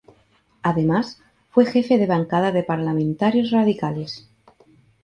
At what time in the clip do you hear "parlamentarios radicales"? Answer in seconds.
2.63-4.27